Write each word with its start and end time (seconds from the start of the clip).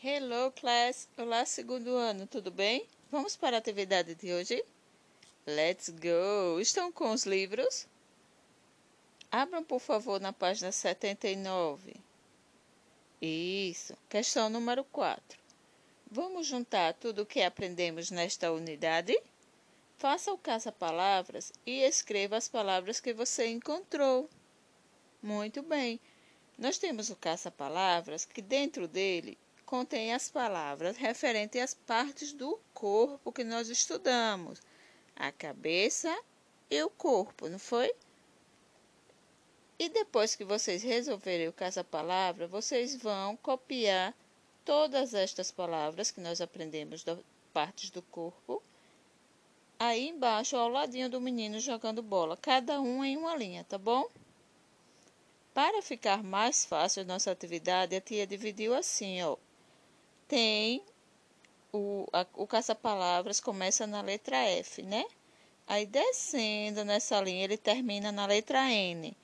Hello, 0.00 0.52
class! 0.52 1.08
Olá, 1.16 1.44
segundo 1.44 1.96
ano, 1.96 2.24
tudo 2.24 2.52
bem? 2.52 2.86
Vamos 3.10 3.34
para 3.34 3.56
a 3.56 3.58
atividade 3.58 4.14
de 4.14 4.32
hoje? 4.32 4.64
Let's 5.44 5.88
go! 5.88 6.60
Estão 6.60 6.92
com 6.92 7.10
os 7.10 7.26
livros? 7.26 7.84
Abram, 9.28 9.64
por 9.64 9.80
favor, 9.80 10.20
na 10.20 10.32
página 10.32 10.70
79. 10.70 11.96
Isso, 13.20 13.92
questão 14.08 14.48
número 14.48 14.84
4. 14.84 15.36
Vamos 16.08 16.46
juntar 16.46 16.94
tudo 16.94 17.22
o 17.22 17.26
que 17.26 17.42
aprendemos 17.42 18.08
nesta 18.08 18.52
unidade? 18.52 19.20
Faça 19.96 20.32
o 20.32 20.38
caça-palavras 20.38 21.52
e 21.66 21.82
escreva 21.82 22.36
as 22.36 22.46
palavras 22.46 23.00
que 23.00 23.12
você 23.12 23.48
encontrou. 23.48 24.30
Muito 25.20 25.60
bem. 25.60 25.98
Nós 26.56 26.78
temos 26.78 27.10
o 27.10 27.16
caça-palavras 27.16 28.24
que 28.24 28.40
dentro 28.40 28.86
dele 28.86 29.36
contém 29.68 30.14
as 30.14 30.30
palavras 30.30 30.96
referentes 30.96 31.60
às 31.60 31.74
partes 31.74 32.32
do 32.32 32.58
corpo 32.72 33.30
que 33.30 33.44
nós 33.44 33.68
estudamos, 33.68 34.62
a 35.14 35.30
cabeça 35.30 36.18
e 36.70 36.82
o 36.82 36.88
corpo, 36.88 37.50
não 37.50 37.58
foi? 37.58 37.94
E 39.78 39.90
depois 39.90 40.34
que 40.34 40.42
vocês 40.42 40.82
resolverem 40.82 41.48
o 41.48 41.52
caça-palavra, 41.52 42.46
vocês 42.46 42.96
vão 42.96 43.36
copiar 43.36 44.14
todas 44.64 45.12
estas 45.12 45.50
palavras 45.50 46.10
que 46.10 46.22
nós 46.22 46.40
aprendemos 46.40 47.04
das 47.04 47.18
partes 47.52 47.90
do 47.90 48.00
corpo 48.00 48.62
aí 49.78 50.08
embaixo 50.08 50.56
ao 50.56 50.70
ladinho 50.70 51.10
do 51.10 51.20
menino 51.20 51.60
jogando 51.60 52.02
bola, 52.02 52.38
cada 52.38 52.80
um 52.80 53.04
em 53.04 53.18
uma 53.18 53.36
linha, 53.36 53.64
tá 53.64 53.76
bom? 53.76 54.08
Para 55.52 55.82
ficar 55.82 56.22
mais 56.22 56.64
fácil 56.64 57.02
a 57.02 57.04
nossa 57.04 57.30
atividade, 57.30 57.94
a 57.94 58.00
tia 58.00 58.26
dividiu 58.26 58.74
assim, 58.74 59.22
ó. 59.22 59.36
Tem 60.28 60.82
o, 61.72 62.06
o 62.34 62.46
caça-palavras 62.46 63.40
começa 63.40 63.86
na 63.86 64.02
letra 64.02 64.36
F, 64.36 64.82
né? 64.82 65.04
Aí 65.66 65.86
descendo 65.86 66.84
nessa 66.84 67.20
linha, 67.20 67.44
ele 67.44 67.56
termina 67.56 68.12
na 68.12 68.26
letra 68.26 68.70
N. 68.70 69.16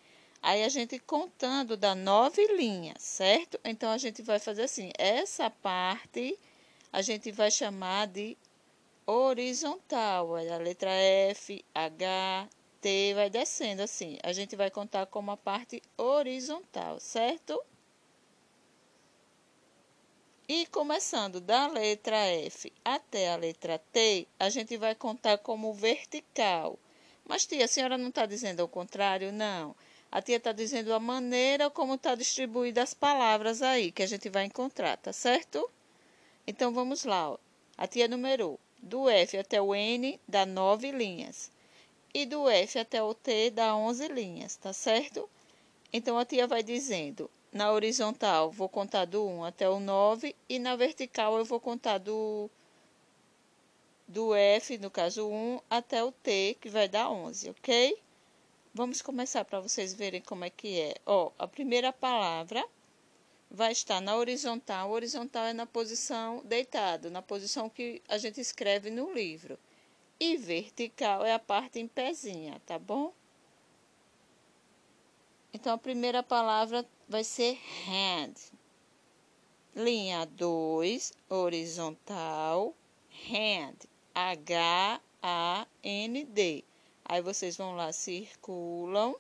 Aí 0.43 0.63
a 0.63 0.69
gente 0.69 0.99
contando 0.99 1.77
dá 1.77 1.95
nove 1.95 2.47
linhas, 2.55 3.03
certo? 3.03 3.59
Então 3.65 3.91
a 3.91 3.99
gente 3.99 4.23
vai 4.23 4.39
fazer 4.39 4.65
assim: 4.65 4.91
essa 4.99 5.49
parte 5.49 6.39
a 6.93 7.01
gente 7.01 7.31
vai 7.33 7.51
chamar 7.51 8.07
de 8.09 8.37
horizontal. 9.07 10.35
a 10.37 10.59
letra 10.59 10.91
F, 10.91 11.65
H, 11.75 12.49
T 12.81 13.15
vai 13.15 13.31
descendo 13.31 13.83
assim. 13.83 14.19
A 14.23 14.33
gente 14.33 14.55
vai 14.55 14.71
contar 14.71 15.07
como 15.07 15.31
a 15.31 15.37
parte 15.37 15.83
horizontal, 15.97 17.01
certo? 17.01 17.59
E 20.47 20.67
começando 20.67 21.41
da 21.41 21.67
letra 21.69 22.19
F 22.19 22.71
até 22.85 23.33
a 23.33 23.37
letra 23.37 23.79
T, 23.79 24.29
a 24.39 24.51
gente 24.51 24.77
vai 24.77 24.95
contar 24.95 25.39
como 25.39 25.73
vertical. 25.73 26.79
Mas, 27.25 27.47
tia, 27.47 27.65
a 27.65 27.69
senhora 27.69 27.97
não 27.97 28.11
está 28.11 28.27
dizendo 28.27 28.61
ao 28.61 28.69
contrário? 28.69 29.33
Não. 29.33 29.75
A 30.13 30.21
tia 30.21 30.37
está 30.37 30.53
dizendo 30.53 30.93
a 30.93 31.01
maneira 31.01 31.71
como 31.71 31.95
está 31.95 32.15
distribuída 32.15 32.83
as 32.83 32.93
palavras 32.93 33.63
aí, 33.63 33.91
que 33.91 34.03
a 34.03 34.07
gente 34.07 34.29
vai 34.29 34.45
encontrar, 34.45 34.99
tá 34.99 35.15
certo? 35.15 35.67
Então, 36.47 36.75
vamos 36.75 37.05
lá. 37.05 37.31
Ó. 37.31 37.39
A 37.79 37.87
tia 37.87 38.07
numerou. 38.07 38.61
Do 38.83 39.09
F 39.09 39.39
até 39.39 39.63
o 39.63 39.75
N 39.75 40.21
dá 40.29 40.45
nove 40.45 40.93
linhas. 40.93 41.51
E 42.13 42.27
do 42.27 42.51
F 42.51 42.79
até 42.79 43.03
o 43.03 43.15
T 43.15 43.49
dá 43.49 43.75
onze 43.75 44.09
linhas, 44.09 44.57
tá 44.57 44.75
certo? 44.75 45.27
Então, 45.91 46.19
a 46.19 46.25
tia 46.27 46.47
vai 46.47 46.63
dizendo, 46.63 47.31
na 47.55 47.71
horizontal, 47.71 48.51
vou 48.51 48.69
contar 48.69 49.05
do 49.05 49.25
1 49.25 49.45
até 49.45 49.69
o 49.71 49.79
9, 49.79 50.35
e 50.49 50.59
na 50.59 50.75
vertical, 50.75 51.39
eu 51.39 51.45
vou 51.45 51.61
contar 51.61 51.99
do, 51.99 52.51
do 54.09 54.35
F, 54.35 54.77
no 54.79 54.91
caso 54.91 55.29
1, 55.29 55.61
até 55.71 56.03
o 56.03 56.11
T, 56.11 56.59
que 56.61 56.69
vai 56.69 56.89
dar 56.89 57.09
11, 57.09 57.51
ok? 57.51 57.97
Vamos 58.75 59.01
começar 59.01 59.45
para 59.45 59.61
vocês 59.61 59.95
verem 59.95 60.21
como 60.21 60.45
é 60.45 60.51
que 60.51 60.81
é. 60.81 60.97
Ó, 61.07 61.31
a 61.39 61.47
primeira 61.47 61.93
palavra 61.93 62.67
vai 63.49 63.71
estar 63.71 64.01
na 64.01 64.17
horizontal. 64.17 64.91
horizontal 64.91 65.45
é 65.45 65.53
na 65.53 65.65
posição 65.65 66.43
deitado, 66.45 67.09
na 67.09 67.23
posição 67.23 67.71
que 67.71 68.03
a 68.09 68.19
gente 68.19 68.41
escreve 68.41 68.91
no 68.91 69.13
livro. 69.13 69.57
E 70.19 70.37
vertical 70.37 71.25
é 71.25 71.33
a 71.33 71.39
parte 71.39 71.79
em 71.79 71.87
pezinha, 71.87 72.61
tá 72.67 72.81
bom? 72.81 73.15
Então, 75.55 75.73
a 75.73 75.79
primeira 75.79 76.21
palavra 76.21 76.85
vai 77.09 77.23
ser 77.23 77.57
hand. 77.87 78.35
Linha 79.73 80.27
2, 80.27 81.13
horizontal, 81.31 82.75
hand. 83.31 83.77
H-A-N-D. 84.13 85.05
Aí 87.05 87.23
vocês 87.23 87.57
vão 87.57 87.77
lá, 87.77 87.93
circulam 87.93 89.15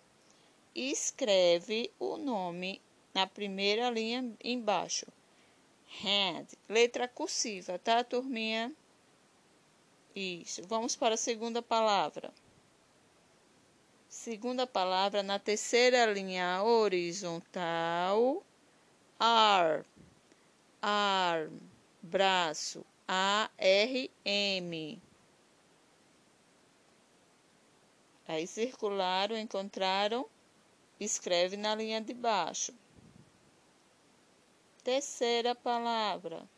e 0.75 0.91
escreve 0.91 1.93
o 2.01 2.17
nome 2.17 2.83
na 3.15 3.29
primeira 3.29 3.89
linha 3.89 4.29
embaixo. 4.43 5.07
Hand, 6.03 6.49
letra 6.69 7.07
cursiva, 7.07 7.79
tá, 7.79 8.03
turminha? 8.03 8.75
Isso. 10.17 10.63
Vamos 10.67 10.97
para 10.97 11.15
a 11.15 11.19
segunda 11.19 11.63
palavra. 11.63 12.33
Segunda 14.15 14.65
palavra 14.65 15.25
na 15.25 15.41
terceira 15.41 16.07
linha 16.07 16.63
horizontal. 16.63 18.45
Arm, 19.19 19.83
arm, 20.81 21.59
braço. 22.01 22.87
A-R-M. 23.09 25.03
Aí 28.29 28.47
circularam, 28.47 29.37
encontraram, 29.37 30.25
escreve 31.01 31.57
na 31.57 31.75
linha 31.75 32.01
de 32.01 32.15
baixo. 32.15 32.73
Terceira 34.85 35.57
palavra. 35.57 36.49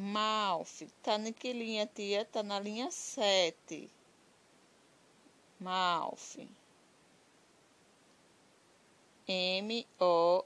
Mouth. 0.00 0.86
Tá 1.02 1.18
na 1.18 1.32
que 1.32 1.52
linha, 1.52 1.84
tia? 1.84 2.24
Tá 2.24 2.40
na 2.40 2.60
linha 2.60 2.88
7. 2.88 3.90
Mouth. 5.58 6.38
M-O-U-T-H. 9.26 10.44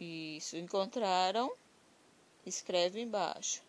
Isso, 0.00 0.56
encontraram? 0.56 1.54
Escreve 2.46 3.02
embaixo. 3.02 3.62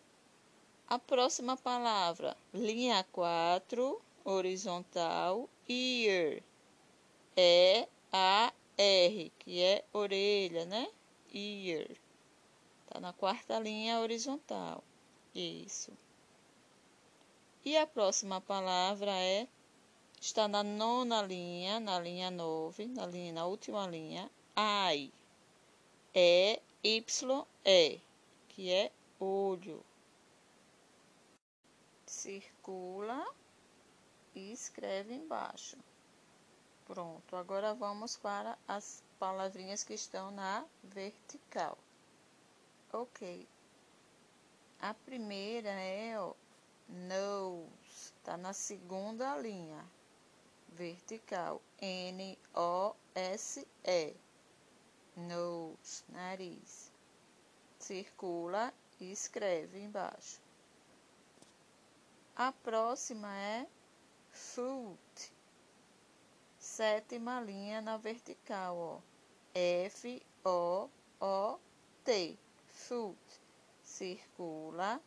A 0.87 0.97
próxima 0.97 1.57
palavra, 1.57 2.37
linha 2.53 3.05
4 3.11 4.01
horizontal, 4.23 5.49
ear, 5.67 6.41
E 7.35 7.87
A 8.11 8.53
R, 8.77 9.31
que 9.39 9.61
é 9.61 9.83
orelha, 9.91 10.65
né? 10.65 10.87
Ear. 11.33 11.89
Tá 12.87 12.99
na 12.99 13.11
quarta 13.11 13.59
linha 13.59 13.99
horizontal. 13.99 14.83
Isso. 15.33 15.91
E 17.65 17.75
a 17.75 17.85
próxima 17.85 18.39
palavra 18.39 19.11
é 19.11 19.47
está 20.19 20.47
na 20.47 20.63
nona 20.63 21.21
linha, 21.21 21.79
na 21.79 21.99
linha 21.99 22.31
9, 22.31 22.87
na 22.87 23.05
linha 23.05 23.33
na 23.33 23.45
última 23.45 23.85
linha, 23.87 24.29
I. 24.55 25.11
É 26.13 26.61
Y 26.83 27.45
E, 27.65 27.99
que 28.49 28.71
é 28.71 28.91
olho. 29.19 29.83
Circula 32.05 33.27
e 34.33 34.51
escreve 34.51 35.13
embaixo. 35.13 35.77
Pronto, 36.87 37.35
agora 37.35 37.73
vamos 37.73 38.15
para 38.15 38.57
as 38.65 39.03
palavrinhas 39.19 39.83
que 39.83 39.93
estão 39.93 40.31
na 40.31 40.65
vertical. 40.81 41.77
Ok. 42.93 43.45
A 44.79 44.93
primeira 44.93 45.69
é 45.69 46.17
o 46.17 46.33
nose, 46.87 48.13
tá 48.23 48.37
na 48.37 48.53
segunda 48.53 49.37
linha 49.37 49.85
vertical. 50.69 51.61
N-O-S-E. 51.81 52.55
Nose, 55.17 56.05
nariz. 56.07 56.89
Circula 57.79 58.73
e 59.01 59.11
escreve 59.11 59.83
embaixo. 59.83 60.39
A 62.33 62.53
próxima 62.53 63.35
é 63.35 63.67
foot. 64.31 65.36
Sétima 66.77 67.41
linha 67.41 67.81
na 67.81 67.97
vertical, 67.97 68.77
ó. 68.77 69.01
F 69.51 70.21
O 70.45 70.87
O 71.19 71.59
T. 72.05 72.37
Foot. 72.67 73.17
Circula 73.81 75.01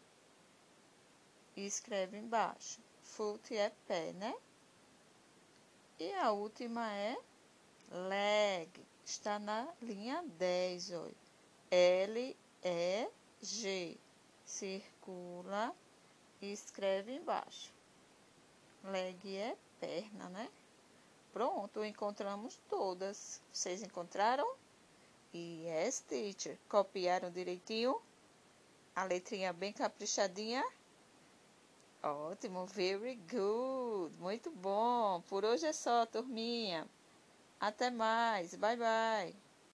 e 1.56 1.64
escreve 1.64 2.18
embaixo. 2.18 2.80
Foot 3.04 3.56
é 3.56 3.70
pé, 3.86 4.12
né? 4.14 4.34
E 6.00 6.12
a 6.14 6.32
última 6.32 6.92
é 6.92 7.16
leg. 7.88 8.68
Está 9.04 9.38
na 9.38 9.72
linha 9.80 10.24
10, 10.26 10.90
olha. 10.90 11.14
L, 11.70 12.36
E, 12.64 13.08
G. 13.40 13.96
Circula 14.44 15.72
e 16.42 16.50
escreve 16.50 17.14
embaixo. 17.14 17.72
Leg 18.82 19.36
é 19.36 19.56
perna, 19.78 20.28
né? 20.30 20.49
Pronto, 21.72 21.84
encontramos 21.84 22.60
todas. 22.68 23.40
Vocês 23.52 23.82
encontraram? 23.82 24.56
Yes, 25.32 26.00
teacher. 26.00 26.58
Copiaram 26.68 27.30
direitinho? 27.30 28.00
A 28.94 29.04
letrinha 29.04 29.52
bem 29.52 29.72
caprichadinha? 29.72 30.64
Ótimo, 32.02 32.66
very 32.66 33.16
good. 33.30 34.12
Muito 34.18 34.50
bom. 34.50 35.22
Por 35.28 35.44
hoje 35.44 35.66
é 35.66 35.72
só, 35.72 36.04
turminha. 36.06 36.88
Até 37.60 37.90
mais. 37.90 38.54
Bye, 38.56 38.76
bye. 38.76 39.49